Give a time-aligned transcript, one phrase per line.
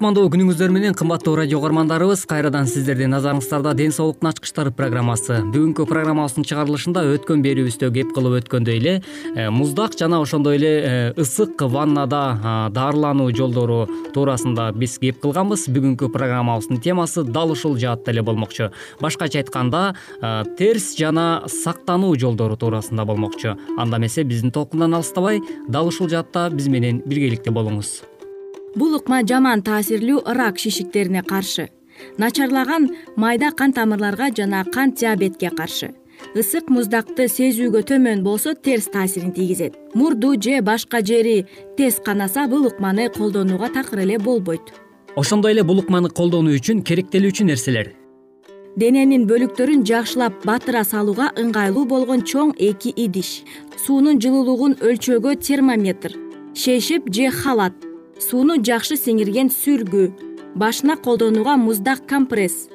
[0.00, 5.42] кутмандуу күнүңүздөр менен кымбаттуу радио угармандарыбыз кайрадан сиздердин назарыңыздарда ден соолуктун ачкычтары программасы.
[5.52, 8.94] Бүгүнкү программабыздын чыгарылышында өткөн берүүбүздө кеп кылып өткөндөй эле
[9.34, 13.82] э, муздак жана ошондой эле э, ысык ваннада дарылануу жолдору
[14.14, 15.66] туурасында биз кеп кылганбыз.
[15.68, 18.70] Бүгүнкү программабыздын темасы дал ушул жаатта эле болмокчу.
[19.04, 19.82] Башкача айтканда
[20.56, 23.58] терс жана сактануу жолдору туурасында болмокчу.
[23.76, 27.98] Анда эмесе биздин толкундан алыстабай дал ушул жаатта биз менен биргеликте болуңуз
[28.76, 31.68] бул ыкма жаман таасирлүү рак шишиктерине каршы.
[32.18, 35.94] Начарлаган майда кан тамырларга жана кант диабетке каршы.
[36.36, 39.74] Ысык муздакты сезүүгө төмөн болсо терс таасирин тийгизет.
[39.94, 44.60] Мурду же башка жери тез канаса бул ыкманы колдонууга такыр эле болбойт.
[45.16, 47.94] Ошондой эле бул ыкманы колдонуу үчүн керектелүүчү нерселер.
[48.76, 53.42] Дененин бөлүктөрүн жакшылап батыра салууга ыңгайлуу болгон чоң эки идиш.
[53.84, 56.14] Суунун жылуулугун өлчөөгө термометр.
[56.54, 57.89] Шейшеп же халат
[58.20, 60.04] сууну жакшы сиңирген сүргү
[60.60, 62.68] башына колдонууга муздак компресс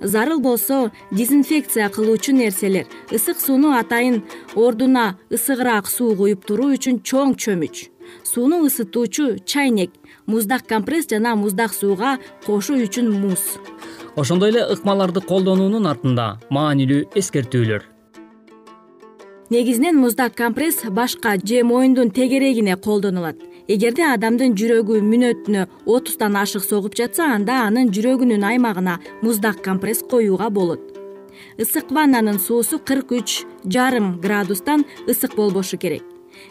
[0.00, 4.22] зарыл болсо дезинфекция кылуучу нерселер ысык сууну атайын
[4.54, 7.88] ордуна ысыгыраак суу куюп туруу үчүн чоң чөмүч.
[8.24, 9.90] Сууну ысытуучу чайнек
[10.26, 13.58] муздак компресс жана муздак сууга кошуу үчүн муз
[14.16, 17.82] ошондой эле ыкмаларды колдонуунун артында маанилүү эскертүүлөр.
[19.50, 23.36] Негизинен муздак компресс башка же моюндун тегерегине колдонулат
[23.72, 30.50] эгерде адамдын жүрөгү мүнөтүнө отуздан ашык согуп жатса анда анын жүрөгүнүн аймагына муздак компресс коюуга
[30.50, 30.82] болот.
[31.62, 36.02] Ысык ваннанын суусу кырк үч жарым градустан ысык болбошу керек.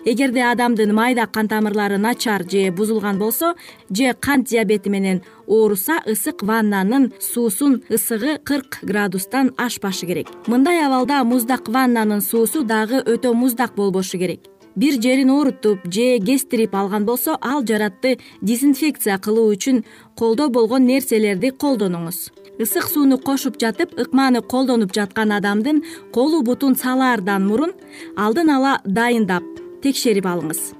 [0.05, 3.53] Эгерде адамдын майда кан тамырлары начар же бузулган болсо
[3.89, 10.27] же кант диабети менен ооруса ысык ваннанын суусун ысыгы кырк градустан ашпашы керек.
[10.47, 16.75] Мындай абалда муздак ваннанын суусу дагы өтө муздак болбошу керек бир жерин оорутуп же кестирип
[16.75, 19.83] алган болсо ал жаратты дезинфекция кылуу үчүн
[20.15, 22.31] колдо болгон нерселерди колдонуңуз.
[22.59, 25.83] Ысык сууну кошуп жатып ыкманы колдонуп жаткан адамдын
[26.13, 27.73] колу бутун салаардан мурун
[28.17, 29.43] алдын ала дайындап
[29.83, 30.73] текшерип алыңыз.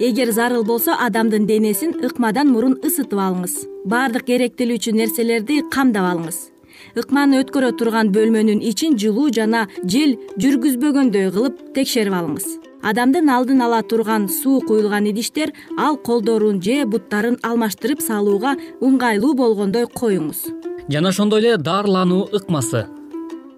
[0.00, 3.54] Эгер зарыл болсо адамдын денесин ыкмадан мурун ысытып алыңыз.
[3.84, 6.50] Баардык керектелүүчү нерселерди камдап алыңыз.
[6.98, 13.82] Ыкманы өткөрө турган бөлмөнүн ичин жылуу жана жел жүргүзбөгөндөй кылып текшерип алыңыз адамдын алдын ала
[13.82, 20.44] турган суу куюлган идиштер ал колдорун же буттарын алмаштырып салууга ыңгайлуу болгондой коюңуз.
[20.88, 22.86] Жана ошондой эле дарылануу ыкмасы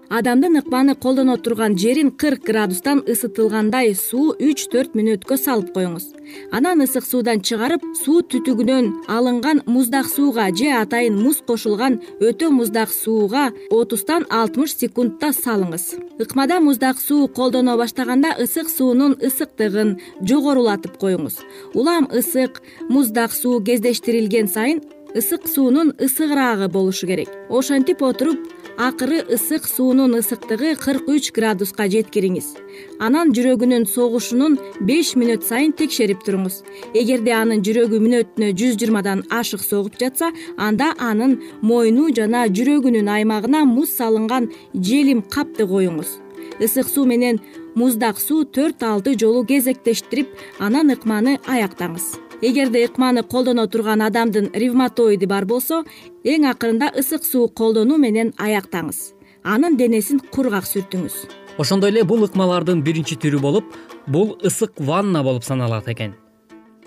[0.09, 6.05] адамдын ыкманы колдоно турган жерин кырк градустан ысытылгандай суу үч төрт мүнөткө салып коюңуз.
[6.51, 12.89] Анан ысык суудан чыгарып суу түтүгүнөн алынган муздак сууга же атайын муз кошулган өтө муздак
[12.91, 15.97] сууга отуздан алтымыш секундта салыңыз.
[16.19, 21.41] Ыкмада муздак суу колдоно баштаганда ысык суунун ысыктыгын жогорулатып коюңуз.
[21.73, 24.81] Улам ысык муздак суу кездештирилген сайын
[25.15, 27.29] ысык суунун ысыгыраагы болушу керек.
[27.49, 28.37] Ошентип отуруп
[28.77, 32.53] акыры ысык суунун ысыктыгы кырк үч градуска жеткириңиз.
[32.99, 36.61] Анан жүрөгүнүн согушунун беш мүнөт сайын текшерип туруңуз.
[36.93, 43.65] Эгерде анын жүрөгү мүнөтүнө жүз жыйырмадан ашык согуп жатса анда анын мойну жана жүрөгүнүн аймагына
[43.65, 46.19] муз салынган желим капты коюңуз.
[46.61, 47.41] Ысык суу менен
[47.75, 55.25] муздак суу төрт алты жолу кезектештирип анан ыкманы аяктаңыз эгерде ыкманы колдоно турган адамдын ревматоиди
[55.25, 55.83] бар болсо
[56.23, 59.13] эң акырында ысык суу колдонуу менен аяктаңыз.
[59.43, 61.15] Анын денесин кургак сүртүңүз.
[61.57, 63.75] Ошондой эле бул ыкмалардын биринчи түрү болуп
[64.07, 66.13] бул ысык ванна болуп саналат экен.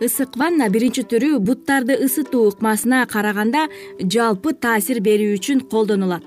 [0.00, 3.66] Ысык ванна биринчи түрү буттарды ысытуу ыкмасына караганда
[4.00, 6.24] жалпы таасир берүү үчүн колдонулат.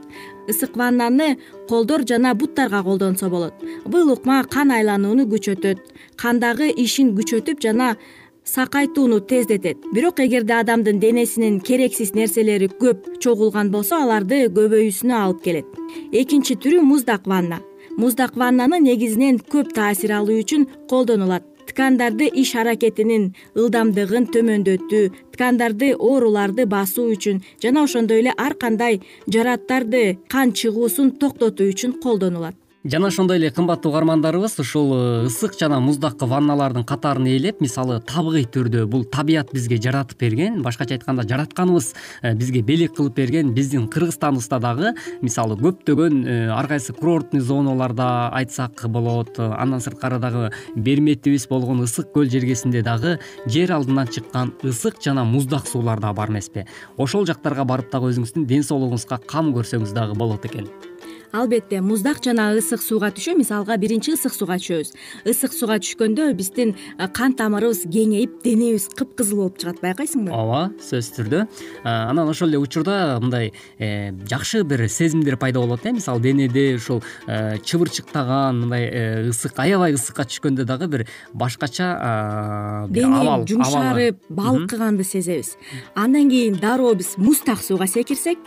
[0.52, 1.38] Ысык ваннаны
[1.70, 3.54] колдор жана буттарга колдонсо болот.
[3.86, 5.80] Бул ыкма кан айланууну күчөтөт
[6.18, 7.96] кандагы ишин күчөтүп жана
[8.56, 9.78] сакайтууну тездетет.
[9.94, 15.66] Бирок эгерде адамдын денесинин керексиз нерселери көп чогулган болсо аларды көбөйүүсүнө алып келет.
[16.12, 17.62] Экинчи түрү муздак ванна
[17.98, 21.44] муздак ваннаны негизинен көп таасир алуу үчүн колдонулат.
[21.68, 25.04] Ткандарды иш аракетинин ылдамдыгын төмөндөтүү
[25.34, 29.00] ткандарды ооруларды басуу үчүн жана ошондой эле ар кандай
[29.36, 30.04] жараттарды
[30.34, 36.20] кан чыгуусун токтотуу үчүн колдонулат жана ошондой эле кымбаттуу угармандарыбыз ушул э, ысык жана муздак
[36.20, 42.34] ванналардын катарын ээлеп мисалы табигый түрдө бул табият бизге жаратып берген башкача айтканда жаратканыбыз э,
[42.36, 48.84] бизге белек кылып берген биздин кыргызстаныбызда дагы мисалы көптөгөн э, ар кайсы курортный зоналарда айтсак
[48.90, 55.24] болот андан сырткары дагы берметибиз болгон ысык көл жергесинде дагы жер алдынан чыккан ысык жана
[55.24, 56.68] муздак суулар да бар эмеспи.
[56.98, 60.68] Ошол жактарга барып дагы өзүңүздүн ден соолугуңузга кам көрсөңүз дагы болот экен
[61.34, 64.92] албетте муздак жана ысык сууга түшүү мисалга биринчи ысык сууга түшөбүз.
[65.26, 66.76] Ысык сууга түшкөндө биздин
[67.18, 71.42] кан тамырыбыз кеңейип денебиз кыпкызыл болуп чыгат байкайсыңбы ооба сөзсүз түрдө.
[71.90, 73.50] Анан ошол эле учурда мындай
[73.80, 79.58] э, жакшы бир сезимдер пайда болот э мисалы денеде ушул э, чыбырчыктаган мындай э, ысык
[79.58, 85.58] аябай ысыкка түшкөндө дагы бир башкача дене жумшарып балкыганды сезебиз.
[85.96, 88.38] Андан кийин дароо биз муздак сууга секирсек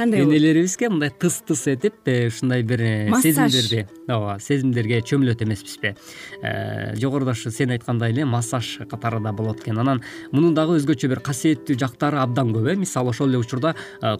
[0.00, 0.34] кандай болот?
[0.34, 5.94] денелерибизге мындай тыс тыс этип э, ушундай бир э, сезимдерди ооба сезимдерге чөмүлөт эмеспизби.
[6.42, 9.78] Э, жогоруда ушу сен айткандай эле массаж катары да болот экен.
[9.78, 10.02] Анан
[10.32, 12.76] мунун дагы өзгөчө бир касиеттүү жактары абдан көп э.
[12.80, 13.74] Мисалы ошол эле учурда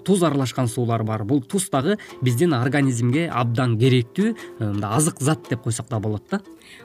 [0.04, 1.24] туз аралашкан суулар бар.
[1.24, 6.40] Бул туз дагы биздин организмге абдан керектүү мындай азык зат деп койсок да болот да.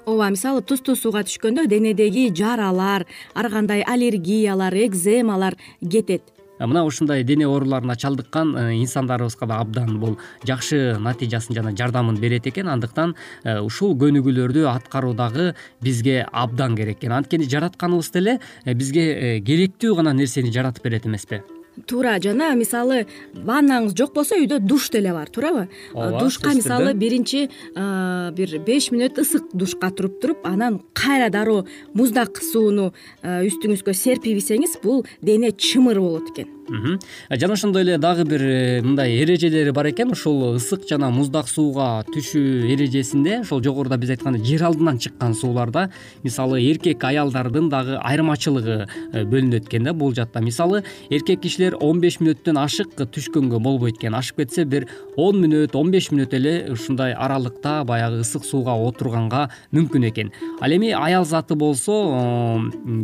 [0.06, 7.48] Ооба мисалы тузтуу сууга түшкөндө денедеги жаралар ар кандай аллергиялар экземалар кетет мына ушундай дене
[7.48, 12.70] ооруларуна чалдыккан э, инсандарыбызга да абдан бул жакшы натыйжасын жана жардамын берет экен.
[12.70, 17.12] Андыктан э, ушул көнүгүүлөрдү аткаруу дагы бизге абдан керек экен.
[17.12, 21.44] Анткени жаратканыбыз деле э, бизге керектүү гана нерсени жаратып берет эмеспи
[21.88, 25.68] туура жана мисалы ваннаңыз жок болсо үйдө душ деле бар туурабы?
[25.94, 32.92] Душка мисалы биринчи бир беш мүнөт ысык душка туруп туруп анан кайра дароо муздак сууну
[33.24, 39.22] үстүңүзгө серпип ийсеңиз бул дене чымыр болот экен жана ошондой эле дагы бир э, мындай
[39.22, 40.12] эрежелери бар экен.
[40.12, 45.90] Ушул ысык жана муздак сууга түшүү эрежесинде ошол жогоруда биз айткандай жер алдынан чыккан сууларда
[46.24, 50.42] мисалы эркек аялдардын дагы айырмачылыгы э, бөлүнөт экен да бул жакта.
[50.42, 54.16] Мисалы эркек кишилер он беш мүнөттөн ашык түшкөнгө болбойт экен.
[54.16, 54.88] Ашып кетсе бир
[55.18, 60.34] он мүнөт он беш мүнөт эле ушундай аралыкта баягы ысык сууга отурганга мүмкүн экен.
[60.62, 62.02] Ал эми аял заты болсо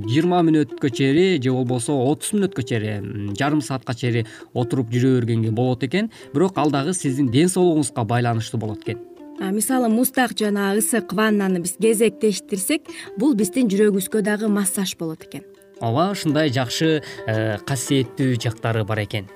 [0.07, 5.83] жыйырма мүнөткө чейин же болбосо отуз мүнөткө чейин жарым саатка чейин отуруп жүрө бергенге болот
[5.83, 6.11] экен.
[6.33, 8.99] Бирок ал дагы сиздин ден соолугуңузга байланыштуу болот экен.
[9.41, 15.43] Мисалы муздак жана ысык ваннаны биз кезектештирсек бул биздин жүрөгүбүзгө дагы массаж болот экен.
[15.81, 19.29] Ооба ушундай жакшы э, касиеттүү жактары бар экен.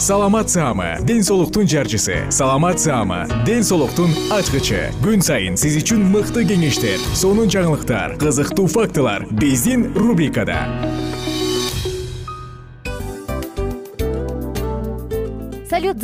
[0.00, 2.26] Саламат саама ден соолуктун жарчысы.
[2.30, 4.90] Саламат саама ден соолуктун ачкычы.
[5.04, 9.24] Күн сайын сиз үчүн мыкты кеңештер сонун жаңылыктар кызыктуу фактылар.
[9.30, 10.64] Биздин рубрикада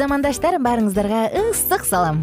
[0.01, 2.23] замандаштар баарыңыздарга ысык салам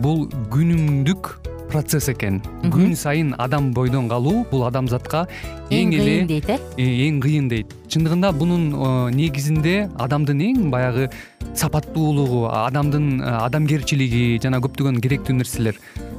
[0.00, 1.34] бул күнүмдүк
[1.70, 2.40] процесс экен.
[2.72, 5.26] Күн сайын адам бойдон калуу бул адамзатка
[5.70, 6.58] эң эле кыйын дейт э?
[6.76, 7.74] э эң кыйын дейт.
[7.90, 11.08] Чындыгында бунун э, негизинде адамдын эң баягы
[11.54, 15.78] сапаттуулугу адамдын э, адамгерчилиги жана көптөгөн керектүү нерселер.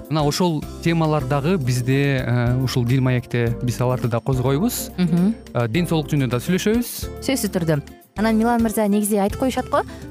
[0.09, 2.25] Мына ошол темалар дагы бизде
[2.63, 4.89] ушул дил маекте биз аларды да козгойбуз.
[4.97, 6.95] Ден соолук жөнүндө да сүйлөшөбүз.
[7.23, 7.81] Сөзсүз түрдө.
[8.19, 9.85] Анан милан мырза негизи айтып коюшат го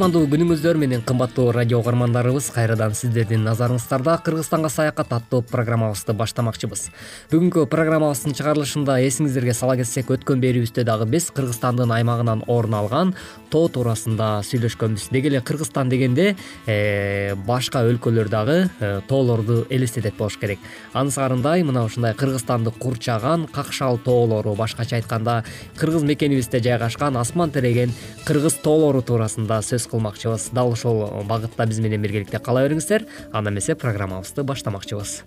[0.00, 6.86] кутмандуу күнүңүздөр менен кымбаттуу радио угармандарыбыз кайрадан сиздердин назарыңыздарда кыргызстанга саякат аттуу программабызды баштамакчыбыз.
[7.28, 13.12] Бүгүнкү программабыздын чыгарылышында эсиңиздерге сала кетсек өткөн берүүбүздө дагы биз кыргызстандын аймагынан орун алган
[13.52, 15.10] тоо туурасында сүйлөшкөнбүз.
[15.12, 16.30] Деги эле кыргызстан дегенде
[16.64, 20.64] э, башка өлкөлөр дагы э, тоолорду элестетет болуш керек.
[20.94, 25.42] Анысарындай мына ушундай кыргызстанды курчаган какшал тоолору башкача айтканда
[25.76, 27.92] кыргыз мекенибизде жайгашкан асман тиреген
[28.24, 30.50] кыргыз тоолору туурасында сөз кылмакчыбыз.
[30.52, 35.20] Дал ушул багытта биз менен биргеликте кала бериңиздер анда эмесе программабызды баштамакчыбыз.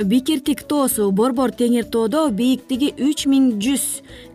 [0.00, 3.82] Бикиртик тоосу борбор теңир тоодо бийиктиги үч миң жүз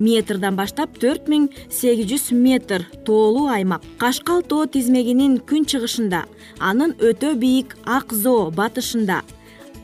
[0.03, 3.81] метрден баштап төрт миң сегиз жүз метр тоолуу аймак.
[3.97, 6.25] Кашкал тоо тизмегинин күн чыгышында
[6.59, 9.23] анын өтө бийик ак зоо батышында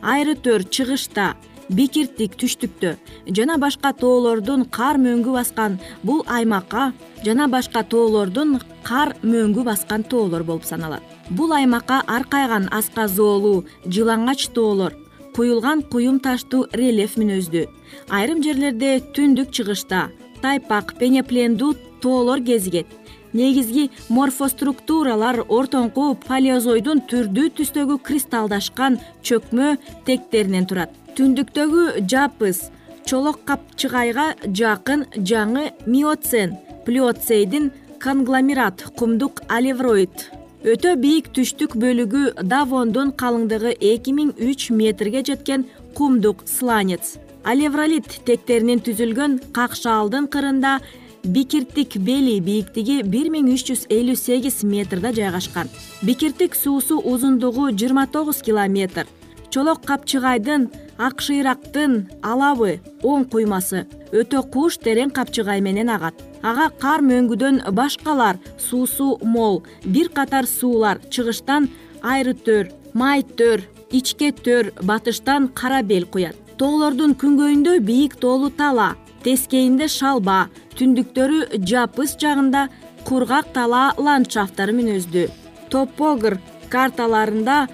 [0.01, 1.33] айры төр чыгышта
[1.71, 2.95] бикиртик түштүктө
[3.37, 6.91] жана башка тоолордун кар мөңгү баскан бул аймакка
[7.25, 11.03] жана башка тоолордун кар мөңгү баскан тоолор болуп саналат.
[11.29, 14.97] Бул аймакка аркайган аска зоолуу жылаңач тоолор
[15.35, 17.67] куюлган куюм таштуу рельеф мүнөздүү.
[18.09, 20.09] Айрым жерлерде түндүк чыгышта
[20.41, 22.87] тайпак пенеплендүү тоолор кезигет.
[23.33, 32.69] Негизги морфоструктуралар ортоңку палеозойдун түрдүү түстөгү кристаллдашкан чөкмө тектеринен турат түндүктөгү жапыс
[33.05, 34.27] чолок капчыгайга
[34.59, 36.53] жакын жаңы миоцен
[36.85, 40.29] плиоцейдин конгломерат кумдук алевроид.
[40.63, 45.65] Өтө бийик түштүк бөлүгү давондун калыңдыгы эки миң үч метрге жеткен
[45.97, 47.17] кумдук сланец.
[47.43, 50.77] Алевролит тектеринен түзүлгөн какшаалдын кырында
[51.23, 55.67] бикиртик бели бийиктиги бир миң үч жүз элүү сегиз метрде жайгашкан.
[56.05, 59.09] Бикиртик суусу узундугу жыйырма тогуз километр
[59.51, 61.93] чолок капчыгайдын ак шыйрактын
[62.31, 63.85] алабы оң куймасы
[64.19, 66.15] өтө куш терең капчыгай менен агат.
[66.41, 71.69] Ага кар мөңгүдөн башкалар суусу мол бир катар суулар чыгыштан
[72.01, 78.95] айры төр май төр ичке төр батыштан кара бел куят тоолордун күнгөйүндө бийик тоолуу тала
[79.25, 80.47] тескейинде шалба
[80.79, 82.67] түндүктөрү жапыс жагында
[83.07, 85.27] кургак талаа ландшафттары мүнөздүү
[85.73, 86.39] топогр
[86.73, 87.67] карталарында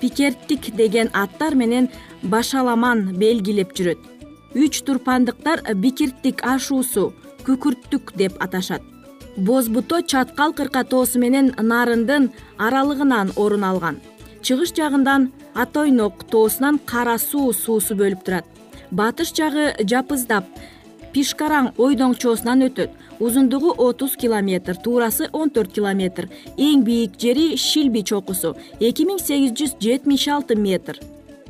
[0.00, 1.88] пикерттик деген аттар менен
[2.22, 3.98] башаламан белгилеп жүрөт.
[4.54, 7.12] Үч турпандыктар бикирттик ашуусу
[7.46, 8.82] күкүрттүк деп аташат.
[9.36, 14.00] Боз буто чаткал кырка тоосу менен нарындын аралыгынан орун алган.
[14.42, 18.46] Чыгыш жагынан атойнок тоосунан кара суу суусу бөлүп турат.
[18.90, 20.44] Батыш жагы жапыздап
[21.12, 26.28] пишкараң ойдоңчоосунан өтөт узундугу отуз километр туурасы он төрт километр.
[26.56, 30.98] Эң бийик жери шилби чокусу эки миң сегиз жүз жетимиш алты метр.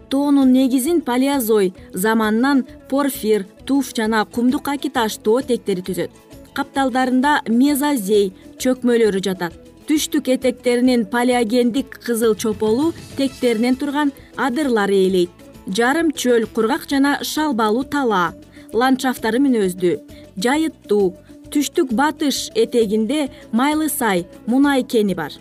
[0.09, 6.11] Тоонун негизин палеозой заманынан порфир туф жана кумдук акиташ тоо тектери түзөт.
[6.57, 9.53] Капталдарында мезозей чөкмөлөрү жатат.
[9.89, 15.31] Түштүк этектеринин палеогендик кызыл чополу тектеринен турган адырлар ээлейт.
[15.69, 18.35] Жарым чөл кургак жана шалбалуу талаа
[18.73, 19.97] ландшафттары мүнөздүү.
[20.37, 21.15] Жайыттуу
[21.53, 25.33] түштүк батыш этегинде майлы сай мунай кени бар.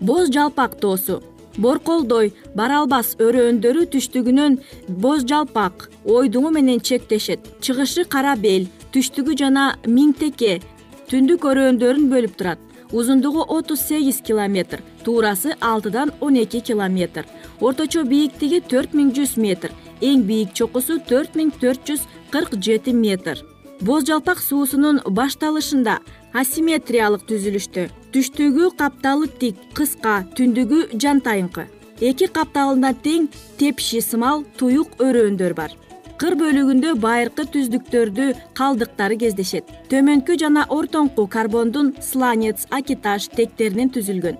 [0.00, 1.22] Боз жалпак тоосу
[1.56, 4.58] борколдой бара албас өрөөндөрү түштүгүнөн
[4.88, 7.40] боз жалпак ойдуңу менен чектешет.
[7.60, 10.60] Чыгышы кара бел түштүгү жана миңтеке
[11.10, 12.60] түндүк өрөөндөрүн бөлүп турат.
[12.92, 17.26] Узундугу отуз сегиз километр туурасы алтыдан он эки километр.
[17.60, 22.92] Орточо бийиктиги төрт миң жүз метр эң бийик чокусу төрт миң төрт жүз кырк жети
[22.92, 23.40] метр
[23.80, 25.98] боз жалпак суусунун башталышында
[26.40, 31.66] асимметриялык түзүлүштө түштүгү капталы тик кыска түндүгү жантайыңкы
[32.00, 33.28] эки капталында тең
[33.58, 35.72] тепши сымал туюк өрөөндөр бар.
[36.16, 39.68] Кыр бөлүгүндө байыркы түздүктөрдү калдыктары кездешет.
[39.90, 44.38] Төмөнкү жана ортоңку карбондун сланец акиташ тектеринен түзүлгөн.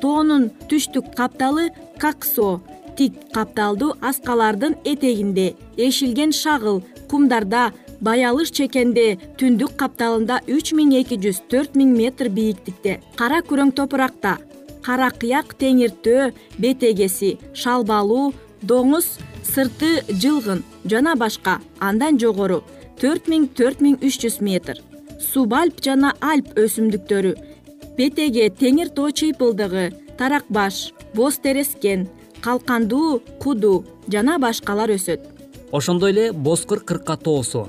[0.00, 2.60] Тоонун түштүк капталы каксо
[2.96, 11.42] тик капталдуу аскалардын этегинде эшилген шагыл кумдарда баялыш чекенде түндүк капталында үч миң эки жүз
[11.50, 13.00] төрт миң метр бийиктикте.
[13.16, 14.36] Кара күрөң топуракта.
[14.82, 16.30] Кара кыяк теңиртөө
[16.62, 22.62] бетегеси шалбалуу доңуз сырты жылгын жана башка андан жогору
[23.00, 24.80] төрт миң төрт миң үч жүз метр.
[25.20, 27.34] Субальп жана альп өсүмдүктөрү
[27.98, 32.06] бетеге теңир тоо чыйпылдыгы тарак баш боз терескен
[32.44, 35.20] калкандуу куду жана башкалар өсөт.
[35.72, 37.66] Ошондой эле бозкыр кырка тоосу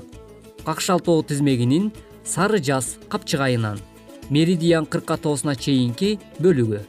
[0.64, 1.92] какшал тоо тизмегинин
[2.24, 3.78] сары жаз капчыгайынан
[4.30, 6.80] меридиан кырка тоосуна чейинки бөлүгү.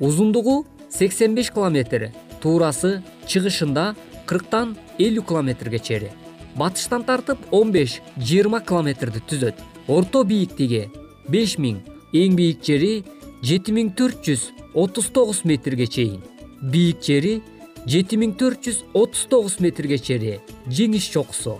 [0.00, 2.10] Узундугу сексен беш километр
[2.42, 3.94] туурасы чыгышында
[4.26, 6.22] кырктан элүү километрге чейин
[6.56, 9.56] батыштан тартып он беш жыйырма километрди түзөт.
[9.88, 10.90] Орто бийиктиги
[11.28, 11.80] беш миң
[12.12, 13.04] эң бийик жери
[13.42, 16.20] жети миң төрт жүз отуз тогуз метрге чейин.
[16.60, 17.40] Бийик жери
[17.86, 21.58] жети миң төрт жүз отуз тогуз метрге чейин жеңиш чокусу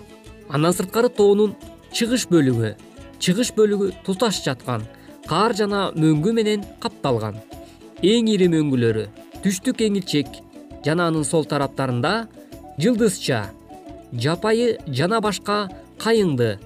[0.49, 1.55] андан сырткары тоонун
[1.93, 2.73] чыгыш бөлүгү
[3.23, 4.85] чыгыш бөлүгү туташ жаткан
[5.29, 7.37] каар жана мөңгү менен капталган.
[8.03, 9.05] Эң ири мөңгүлөрү
[9.43, 10.27] түштүк эңилчек
[10.85, 12.13] жана анын сол тараптарында
[12.77, 13.45] жылдызча
[14.25, 15.69] жапайы жана башка
[16.03, 16.57] кайыңды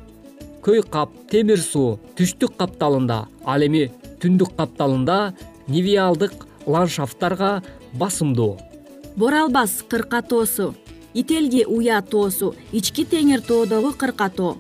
[0.65, 3.85] көй кап темир суу түштүк капталында ал эми
[4.21, 5.19] түндүк капталында
[5.67, 6.33] нивиалдык
[6.67, 7.61] ландшафттарга
[7.93, 8.57] басымдуу.
[9.15, 10.73] Бора албас кырка тоосу
[11.13, 14.57] ителги уя тоосу ички теңир тоодогу кырка тоо.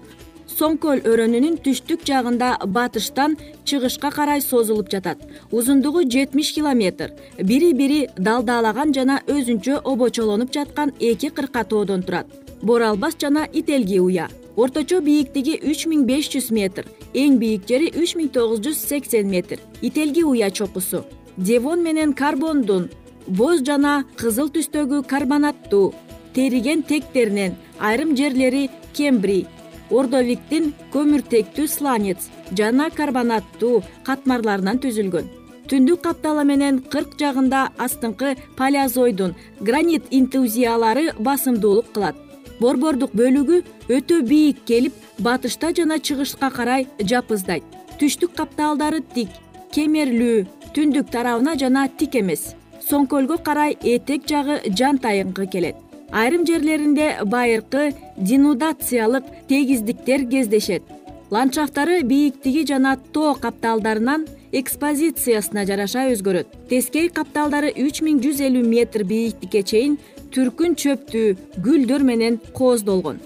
[0.57, 5.21] Соң көл өрөөнүнүн түштүк жагында батыштан чыгышка карай созулуп жатат.
[5.51, 7.13] Узундугу жетимиш километр.
[7.37, 12.27] Бири бири далдаалаган жана өзүнчө обочолонуп жаткан эки кырка тоодон турат.
[12.61, 14.29] Бора албас жана ителги уя.
[14.55, 19.29] Орточо бийиктиги үч миң беш жүз метр эң бийик жери үч миң тогуз жүз сексен
[19.29, 19.59] метр.
[19.81, 21.03] Ителги уя чокусу.
[21.37, 22.89] Девон менен карбондун
[23.27, 25.93] боз жана кызыл түстөгү карбонаттуу
[26.37, 29.47] териген тектеринен айрым жерлери кембрий
[29.89, 32.27] ордовиктин көмүртектүү сланец
[32.59, 35.31] жана карбонаттуу катмарларынан түзүлгөн.
[35.67, 42.21] Түндүк капталы менен кырк жагында астыңкы палеозойдун гранит интузиялары басымдуулук кылат.
[42.59, 43.63] Борбордук бөлүгү
[43.97, 47.65] өтө бийик келип батышта жана чыгышка карай жапыздайт.
[47.97, 49.33] Түштүк капталдары тик
[49.73, 50.45] кемерлүү
[50.77, 52.53] түндүк тарабына жана тик эмес.
[52.87, 60.83] Соң көлгө карай этек жагы жантайыңкы келет айрым жерлеринде байыркы денудациялык тегиздиктер кездешет.
[61.29, 66.47] Ландшафттары бийиктиги жана тоо капталдарынан экспозициясына жараша өзгөрөт.
[66.69, 69.97] Тескей капталдары үч миң жүз элүү метр бийиктикке чейин
[70.31, 73.19] түркүн чөптүү гүлдөр менен кооздолгон.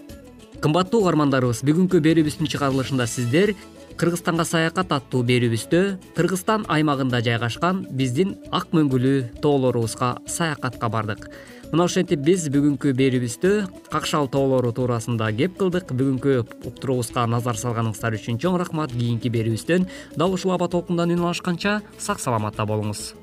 [0.61, 3.53] Кымбаттуу угармандарыбыз бүгүнкү берүүбүздүн чыгарылышында сиздер
[4.01, 5.81] кыргызстанга саякат аттуу берүүбүздө
[6.17, 11.27] кыргызстан аймагында жайгашкан биздин ак мөңгүлүү тоолорубузга саякатка бардык
[11.71, 13.51] мына ошентип биз бүгүнкү берүүбүздө
[13.93, 15.93] какшал тоолору туурасында кеп кылдык.
[15.95, 16.35] Бүгүнкү
[16.67, 18.91] уктуруубузга назар салганыңыздар үчүн чоң рахмат.
[18.91, 19.87] Кийинки берүүбүздөн
[20.19, 23.13] дал ушул аба толкундан үн алышканча сак саламатта болуңуз.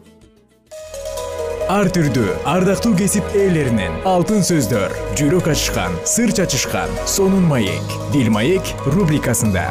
[1.68, 8.72] Ар түрдүү ардактуу кесип ээлеринен алтын сөздөр жүрөк ачышкан сыр чачышкан сонун маек бил маек
[8.88, 9.68] рубрикасында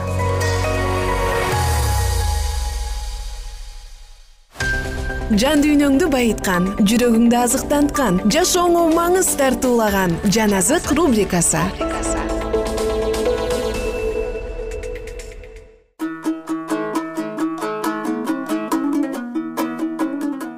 [5.35, 11.59] жан дүйнөңдү байыткан жүрөгүңдү азыктанткан жашооңо маңыз тартуулаган жан азык рубрикасы.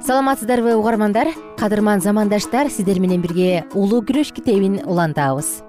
[0.06, 5.64] Саламатсыздарбы угармандар кадырман замандаштар сиздер менен бирге улуу күрөш китебин улантабыз.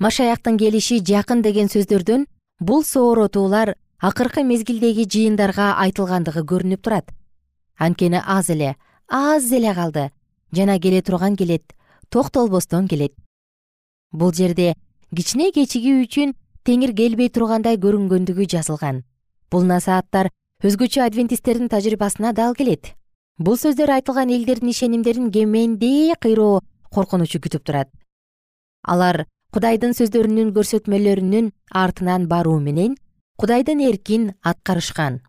[0.00, 2.24] Машаяктын келиши жакын деген сөздөрдөн
[2.60, 7.12] бул сооротуулар акыркы мезгилдеги жыйындарга айтылгандыгы көрүнүп турат.
[7.78, 8.74] Анткени аз эле
[9.08, 10.10] аз эле калды.
[10.52, 11.62] Жана келе турган келет
[12.10, 13.14] токтолбостон келет.
[14.10, 14.74] Бул жерде
[15.14, 16.34] кичине кечигүү үчүн
[16.66, 19.04] теңир келбей тургандай көрүнгөндүгү жазылган.
[19.50, 20.32] Бул насааттар
[20.66, 22.96] өзгөчө адвентисттердин тажрыйбасына дал келет.
[23.38, 26.60] Бул сөздөр айтылган элдердин ишенимдерин кемендей кыйроо
[26.90, 27.88] коркунучу күтүп турат.
[28.82, 32.98] Алар кудайдын сөздөрүнүн көрсөтмөлөрүнүн артынан баруу менен
[33.36, 35.20] кудайдын эркин аткарышкан.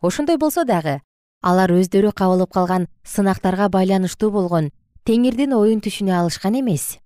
[0.00, 1.00] Ошондой болсо дагы
[1.42, 4.70] алар өздөрү кабылып калган сынактарга байланыштуу болгон
[5.04, 6.98] теңирдин оюн түшүнө алышкан эмес.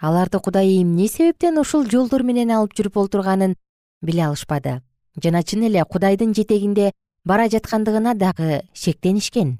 [0.00, 3.56] Аларды кудай эмне себептен ушул жолдор менен алып жүрүп олтурганын
[4.02, 4.80] биле алышпады.
[5.22, 6.92] Жана чын эле кудайдын жетегинде
[7.24, 9.58] бара жаткандыгына дагы шектенишкен.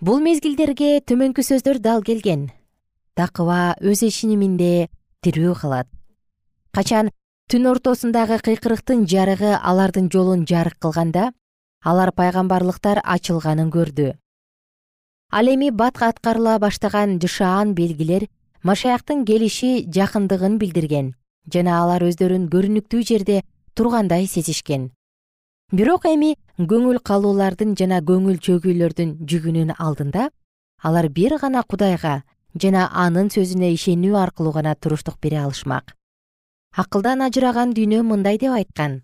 [0.00, 2.50] Бул мезгилдерге төмөнкү сөздөр дал келген.
[3.14, 4.88] Такыба өз ишениминде
[5.22, 5.86] тирүү калат
[6.72, 7.10] качан
[7.50, 11.32] түн ортосундагы кыйкырыктын жарыгы алардын жолун жарык кылганда
[11.82, 14.12] алар пайгамбарлыктар ачылганын көрдү.
[15.34, 18.28] Ал эми бат аткарыла баштаган жышаан белгилер
[18.62, 21.10] машаяктын келиши жакындыгын билдирген
[21.52, 23.42] жана алар өздөрүн көрүнүктүү жерде
[23.74, 24.92] тургандай сезишкен.
[25.72, 30.30] Бирок эми көңүл калуулардын жана көңүл чөгүүлөрдүн жүгүнүн алдында
[30.86, 32.20] алар бир гана кудайга
[32.54, 35.96] жана анын сөзүнө ишенүү аркылуу гана туруштук бере алышмак
[36.76, 39.02] акылдан ажыраган дүйнө мындай деп айткан.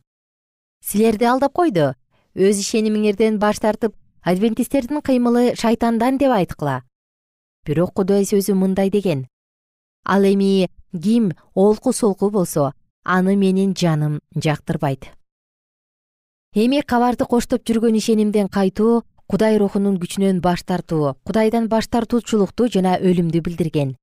[0.81, 1.95] Силерди алдап койду.
[2.35, 6.83] Өз ишенимиңерден баш тартып адвентисттердин кыймылы шайтандан деп айткыла.
[7.65, 9.27] Бирок кудай сөзү мындай деген.
[10.05, 15.11] Ал эми ким олку солку болсо аны менин жаным жактырбайт.
[16.55, 22.97] Эми кабарды коштоп жүргөн ишенимден кайтуу кудай рухунун күчүнөн баш тартуу кудайдан баш тартуучулукту жана
[22.99, 23.97] өлүмдү билдирген.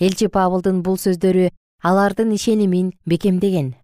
[0.00, 1.50] Элчи павылдын бул сөздөрү
[1.82, 3.74] алардын ишенимин бекемдеген.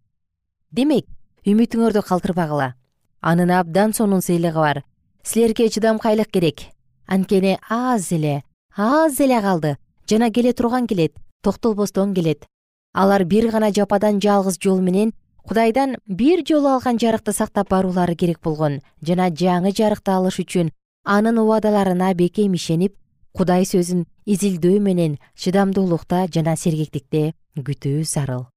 [0.72, 1.06] Демек
[1.46, 2.74] үмүтүңөрдү калтырбагыла
[3.20, 4.82] анын абдан сонун сыйлыгы бар.
[5.22, 6.60] Силерге чыдамкайлык керек.
[7.06, 8.42] Анткени аз эле
[8.76, 9.76] аз эле калды.
[10.08, 12.46] Жана келе турган келет токтолбостон келет.
[12.92, 15.12] Алар бир гана жападан жалгыз жол менен
[15.46, 20.70] кудайдан бир жолу алган жарыкты сактап баруулары керек болгон жана жаңы жарыкты алыш үчүн
[21.04, 22.96] анын убадаларына бекем ишенип
[23.36, 28.48] кудай сөзүн изилдөө менен чыдамдуулукта жана сергектикте күтүү зарыл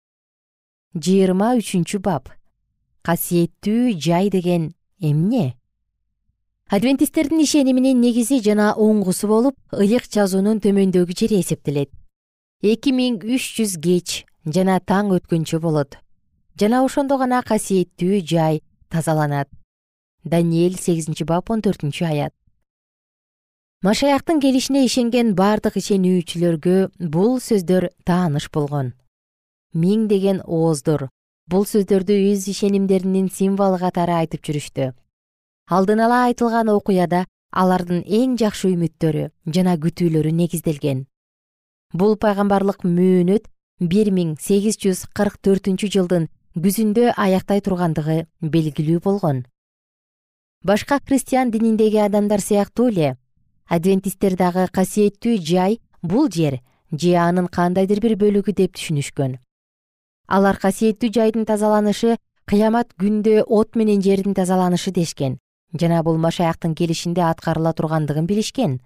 [1.01, 2.31] жыйырма үчүнчү бап.
[3.05, 5.55] Касиеттүү жай деген эмне?
[6.69, 11.91] Адвентисттердин ишениминин негизи жана оңгусу болуп ыйык жазуунун төмөндөгү жери эсептелет.
[12.61, 15.95] Эки миң үч жүз кеч жана таң өткөнчө болот.
[16.59, 19.47] Жана ошондо гана касиеттүү жай тазаланат.
[20.25, 22.33] Даниэль сегизинчи бап он төртүнчү аят
[23.85, 26.77] машаяктын келишине ишенген бардык ишенүүчүлөргө
[27.13, 28.93] бул сөздөр тааныш болгон.
[29.77, 31.09] Миңдеген ооздор.
[31.47, 34.93] Бул сөздөрдү өз ишенимдеринин символу катары айтып жүрүштү.
[35.69, 41.05] Алдын ала айтылган окуяда алардын эң жакшы үмүттөрү жана күтүүлөрү негизделген.
[41.93, 43.45] Бул пайгамбарлык мөөнөт
[43.79, 49.45] бир миң сегиз жүз кырк төртүнчү жылдын күзүндө аяктай тургандыгы белгилүү болгон.
[50.65, 53.15] Башка христиан дининдеги адамдар сыяктуу эле
[53.67, 56.59] адвентисттер дагы касиеттүү жай бул жер
[56.91, 59.37] же анын кандайдыр бир бөлүгү деп түшүнүшкөн.
[60.27, 65.37] Алар касиеттүү жайдын тазаланышы кыямат күндө от менен жердин тазаланышы дешкен
[65.73, 68.79] жана бул машаяктын келишинде аткарыла тургандыгын билишкен.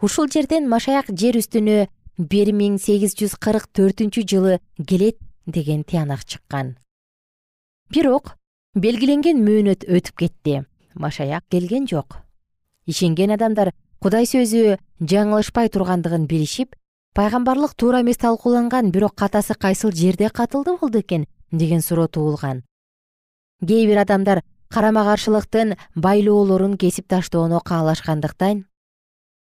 [0.00, 6.24] Ушул жерден машаяк жер үстүнө бир миң сегиз жүз кырк төртүнчү жылы келет деген тыянак
[6.24, 6.76] чыккан.
[7.90, 8.36] Бирок
[8.74, 10.64] белгиленген мөөнөт өтүп кетти.
[10.94, 12.18] Машаяк келген жок.
[12.86, 16.76] Ишенген адамдар кудай сөзү жаңылышпай тургандыгын билишип
[17.18, 21.26] пайгамбарлык туура эмес талкууланган бирок катасы кайсыл жерде катылды болду экен?
[21.50, 22.62] деген суроо туулган.
[23.66, 28.66] Кээ бир адамдар карама каршылыктын байлоолорун кесип таштоону каалашкандыктан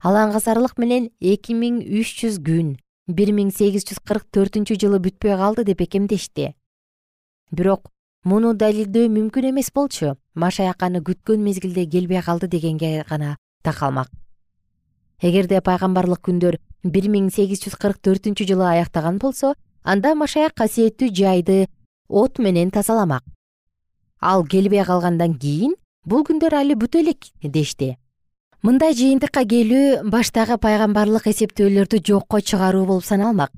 [0.04, 5.36] алаңгасарлык менен эки миң үч жүз күн бир миң сегиз жүз кырк төртүнчү жылы бүтпөй
[5.42, 6.54] калды деп бекемдешти
[7.52, 7.90] бирок
[8.24, 14.14] муну далилдөө мүмкүн эмес болчу машаяк аны күткөн мезгилде келбей калды дегенге гана такалмак
[15.22, 19.54] эгерде пайгамбарлык күндөр бир миң сегиз жүз кырк төртүнчү жылы аяктаган болсо
[19.84, 21.68] анда машаяк касиеттүү жайды
[22.08, 23.24] от менен тазаламак.
[24.22, 27.98] Ал келбей калгандан кийин бул күндөр али бүтө элек дешти.
[28.62, 33.52] Мындай жыйынтыкка келүү баштагы пайгамбарлык эсептөөлөрдү жокко чыгаруу болуп саналмак.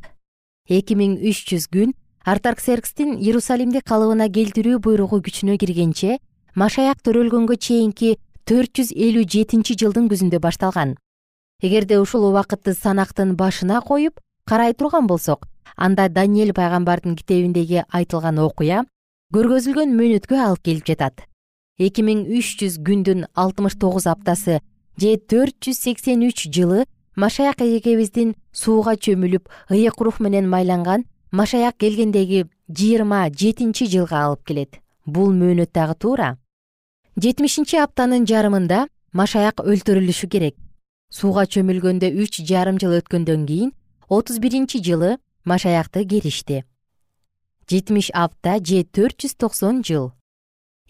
[0.69, 1.93] Эки миң үч жүз күн
[2.25, 6.19] артарксеркстин иерусалимди калыбына келтирүү буйругу күчүнө киргенче
[6.55, 10.93] машаяк төрөлгөнгө чейинки төрт жүз элүү жетинчи жылдын күзүндө башталган
[11.61, 18.85] эгерде ушул убакытты санактын башына коюп карай турган болсок анда даниэль пайгамбардын китебиндеги айтылган окуя
[19.33, 21.21] көргөзүлгөн мөөнөткө алып келип жатат.
[21.79, 24.59] Эки миң үч жүз күндүн алтымыш тогуз аптасы
[24.97, 31.77] же төрт жүз сексен үч жылы машаяк эжекебиздин сууга чөмүлүп ыйык рух менен майланган машаяк
[31.77, 34.81] келгендеги жыйырма жетинчи жылга алып келет.
[35.05, 36.37] Бул мөөнөт дагы туура.
[37.15, 40.55] Жетимишинчи аптанын жарымында машаяк өлтүрүлүшү керек
[41.11, 43.71] сууга чөмүлгөндө үч жарым жыл өткөндөн кийин
[44.09, 46.63] отуз биринчи жылы машаякты керишти
[47.71, 50.11] жетимиш апта же төрт жүз токсон жыл.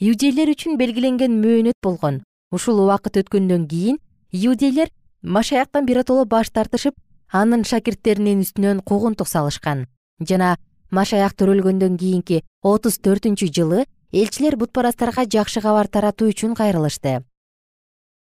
[0.02, 2.24] Иудейлер үчүн белгиленген мөөнөт болгон.
[2.52, 4.00] Ушул убакыт өткөндөн кийин
[4.32, 4.90] иудейлер
[5.22, 6.96] машаяктан биротоло баш тартышып
[7.30, 9.86] анын шакирттеринин үстүнөн куугунтук салышкан.
[10.20, 10.58] Жана
[10.90, 17.22] машаяк төрөлгөндөн кийинки отуз төртүнчү жылы элчилер бутпарастарга жакшы кабар таратуу үчүн кайрылышты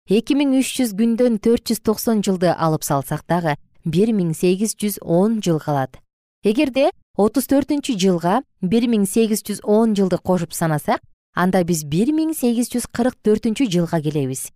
[0.09, 4.75] эки миң үч жүз күндөн төрт жүз токсон жылды алып салсак дагы бир миң сегиз
[4.75, 5.99] жүз он жыл калат.
[6.43, 11.01] Эгерде отуз төртүнчү жылга бир миң сегиз жүз он жылды кошуп санасак
[11.35, 14.49] анда биз бир миң сегиз жүз кырк төртүнчү жылга келебиз.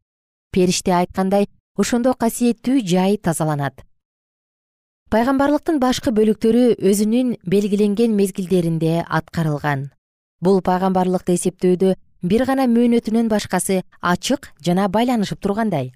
[0.51, 3.83] Периште айткандай ошондо касиеттүү жай тазаланат.
[5.11, 9.91] Пайгамбарлыктын башкы бөлүктөрү өзүнүн белгиленген мезгилдеринде аткарылган.
[10.41, 11.93] Бул пайгамбарлыкты эсептөөдө
[12.25, 15.91] бир гана мөөнөтүнөн башкасы ачык жана байланышып тургандай.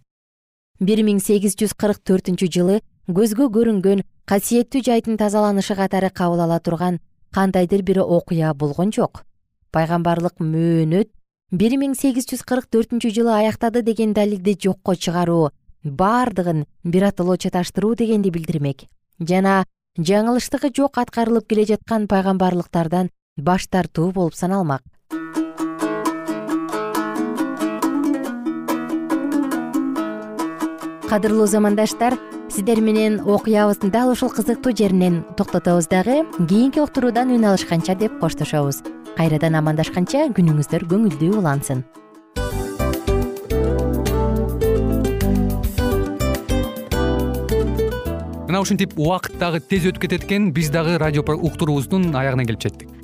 [0.79, 2.75] бир миң сегиз жүз кырк төртүнчү жылы
[3.09, 6.99] көзгө көрүнгөн касиеттүү жайдын тазаланышы катары кабыл ала турган
[7.33, 9.23] кандайдыр бир окуя болгон жок.
[9.71, 11.09] Пайгамбарлык мөөнөт
[11.51, 15.49] бир миң сегиз жүз кырк төртүнчү жылы аяктады деген далилди жокко чыгаруу
[15.83, 18.85] бардыгын биротоло чаташтыруу дегенди билдирмек.
[19.19, 19.65] Жана
[19.97, 24.83] жаңылыштыгы жок аткарылып келе жаткан пайгамбарлыктардан баш тартуу болуп саналмак
[31.09, 32.13] кадырлуу замандаштар
[32.53, 38.83] сиздер менен окуябыздын дал ушул кызыктуу жеринен токтотобуз дагы кийинки уктуруудан үн алышканча деп коштошобуз.
[39.17, 41.81] Кайрадан амандашканча күнүңүздөр көңүлдүү улансын.
[48.45, 50.53] Мына ушинтип убакыт дагы тез өтүп кетет экен.
[50.53, 52.98] Биз дагы радио уктуруубуздун аягына келип жеттик